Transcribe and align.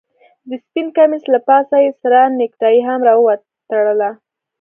د 0.49 0.51
سپين 0.63 0.87
کميس 0.97 1.23
له 1.33 1.39
پاسه 1.47 1.77
يې 1.83 1.91
سره 2.01 2.19
نيكټايي 2.39 2.81
هم 2.87 2.99
راوتړله. 3.09 4.09